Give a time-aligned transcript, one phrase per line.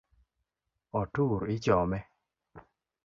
[0.99, 1.99] Otur ichome